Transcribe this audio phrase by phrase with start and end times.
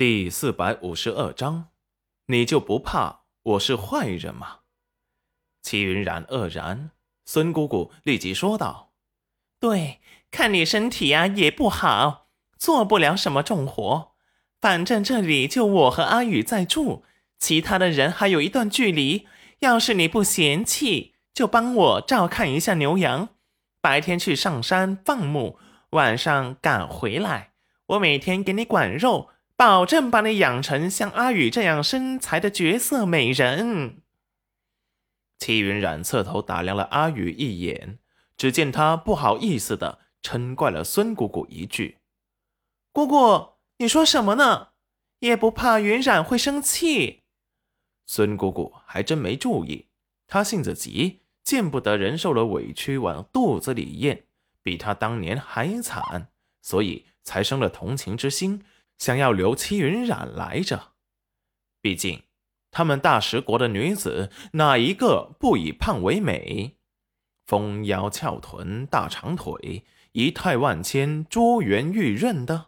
[0.00, 1.66] 第四百五十二章，
[2.28, 4.60] 你就不怕我是坏人吗？
[5.60, 6.92] 齐云冉愕然，
[7.26, 8.94] 孙姑姑立即说道
[9.60, 10.00] ：“对，
[10.30, 14.12] 看你身体呀也不好，做不了什么重活。
[14.58, 17.02] 反正这里就我和阿宇在住，
[17.38, 19.26] 其他的人还有一段距离。
[19.58, 23.28] 要是你不嫌弃，就帮我照看一下牛羊，
[23.82, 25.58] 白天去上山放牧，
[25.90, 27.52] 晚上赶回来，
[27.88, 29.28] 我每天给你管肉。”
[29.60, 34.00] 保证把你养成像阿宇这样身材的绝色美人。
[35.38, 37.98] 齐云染侧头打量了阿宇一眼，
[38.38, 41.98] 只见他不好意思的嗔怪了孙姑姑一句
[42.90, 44.68] ：“姑姑，你说什么呢？
[45.18, 47.24] 也不怕云冉会生气？”
[48.08, 49.88] 孙姑姑还真没注意，
[50.26, 54.24] 她性子急，见不得人受了委屈往肚子里咽，
[54.62, 56.28] 比她当年还惨，
[56.62, 58.64] 所以才生了同情之心。
[59.00, 60.92] 想要留戚云染来着，
[61.80, 62.22] 毕竟
[62.70, 66.76] 他们大食国的女子哪一个不以胖为美？
[67.46, 72.66] 丰腰翘臀、大长腿、仪态万千、珠圆玉润的，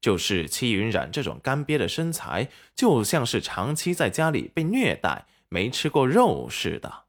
[0.00, 7.04] 就是戚云染这种干瘪的身材，就像是长期在家里被虐待、没吃过肉似的。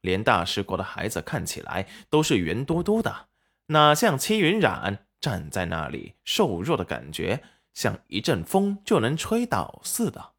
[0.00, 3.28] 连大食国的孩子看起来都是圆嘟嘟的，
[3.66, 7.42] 哪像戚云染站在那里瘦弱的感觉？
[7.78, 10.32] 像一阵风就能吹倒似的，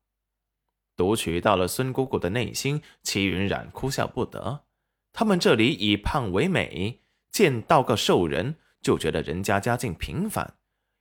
[0.97, 4.65] 读取到了孙姑姑的内心，齐云冉哭笑不得。
[5.13, 6.99] 他们这里以胖为美，
[7.31, 10.55] 见到个瘦人就觉得人家家境平凡，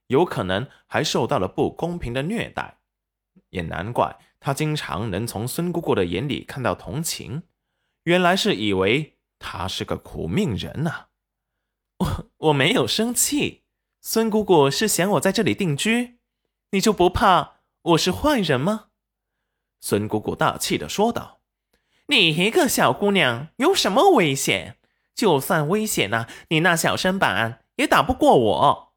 [0.07, 2.79] 有可能还受到了不公平的虐待。
[3.49, 7.43] 也难怪他经常能从孙姑姑的眼里看到同情，
[8.03, 11.07] 原来是以为他是个苦命人呐。
[11.97, 13.65] 我 我没有生气，
[13.99, 16.18] 孙姑姑是嫌我在这里定居。
[16.71, 18.85] 你就不怕我是坏人吗？
[19.81, 21.39] 孙姑姑大气的说道
[22.07, 24.77] ：“你一个小姑娘有什么危险？
[25.15, 28.93] 就算危险呢，你那小身板也打不过我。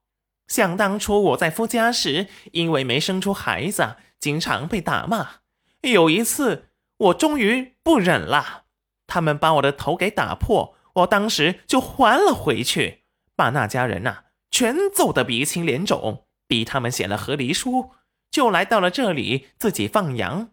[0.48, 5.40] 想当初我在夫家时，因为没生出孩子，经常被打骂。
[5.80, 6.68] 有一次，
[6.98, 8.64] 我终于不忍了，
[9.06, 17.92] 他们把我的头给打破，我当时就还了回去，把那家人呐全揍得鼻青脸肿。”逼他们写了和离书，
[18.30, 20.50] 就来到了这里自己放羊。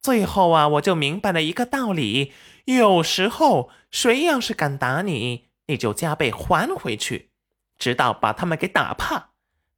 [0.00, 2.32] 最后啊，我就明白了一个道理：
[2.66, 7.32] 有时候谁要是敢打你，你就加倍还回去，
[7.76, 9.30] 直到把他们给打怕，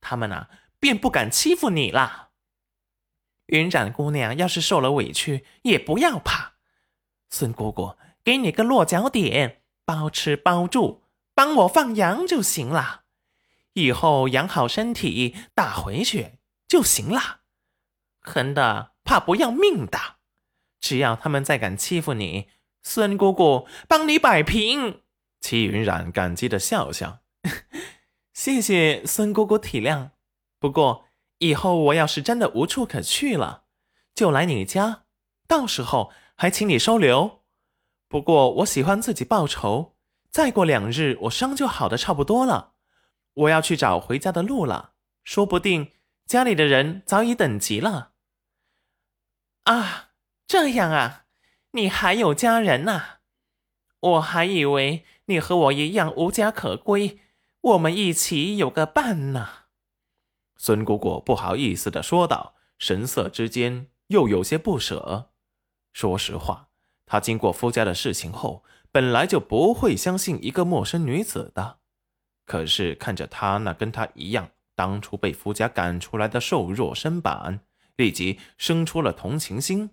[0.02, 2.28] 他们啊便不敢欺负你了。
[3.46, 6.56] 云染姑娘要是受了委屈，也不要怕，
[7.30, 11.00] 孙姑姑给你个落脚点，包吃包住，
[11.34, 12.99] 帮我放羊就行了。
[13.82, 17.40] 以后养好身体，打回去就行了。
[18.20, 19.98] 横的怕不要命的，
[20.80, 22.48] 只要他们再敢欺负你，
[22.82, 25.02] 孙姑姑帮你摆平。
[25.40, 27.20] 齐云冉感激的笑笑，
[28.34, 30.10] 谢谢孙姑姑体谅。
[30.58, 31.06] 不过
[31.38, 33.64] 以后我要是真的无处可去了，
[34.14, 35.04] 就来你家，
[35.48, 37.40] 到时候还请你收留。
[38.08, 39.96] 不过我喜欢自己报仇，
[40.30, 42.69] 再过两日我伤就好的差不多了。
[43.40, 44.92] 我要去找回家的路了，
[45.24, 45.92] 说不定
[46.26, 48.12] 家里的人早已等急了。
[49.64, 50.10] 啊，
[50.46, 51.24] 这样啊，
[51.72, 53.20] 你还有家人呐？
[54.00, 57.20] 我还以为你和我一样无家可归，
[57.60, 59.48] 我们一起有个伴呢。
[60.56, 65.30] 孙姑姑不好意思的说道，神色之间又有些不舍。
[65.92, 66.68] 说实话，
[67.06, 71.79] 她经过夫家的事情后，本来就不会相信一个陌生女子的。
[72.50, 77.60] 可是看着他那跟他一样当初被夫家赶出来的瘦弱身板，
[77.94, 79.90] 立即生出了同情心。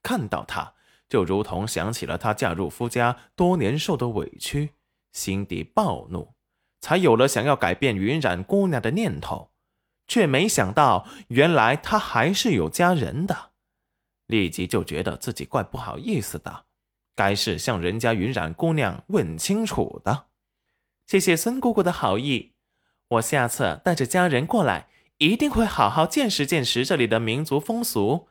[0.00, 0.74] 看到他，
[1.08, 4.70] 就如同想起了他嫁入夫家多年受的委屈，
[5.10, 6.32] 心底暴怒，
[6.80, 9.50] 才有了想要改变云染姑娘的念头。
[10.06, 13.50] 却没想到，原来他还是有家人的，
[14.28, 16.66] 立即就觉得自己怪不好意思的，
[17.16, 20.26] 该是向人家云染姑娘问清楚的。
[21.10, 22.52] 谢谢孙姑姑的好意，
[23.08, 24.86] 我下次带着家人过来，
[25.18, 28.28] 一定会好好见识见识这里的民族风俗。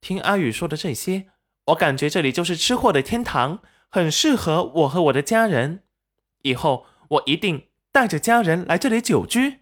[0.00, 1.26] 听阿宇说的这些，
[1.64, 3.58] 我感觉这里就是吃货的天堂，
[3.90, 5.82] 很适合我和我的家人。
[6.42, 9.61] 以后我一定带着家人来这里久居。